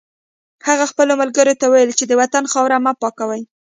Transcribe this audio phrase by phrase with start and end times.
[0.67, 3.41] هغه خپلو ملګرو ته وویل چې د وطن خاورې مه پاکوئ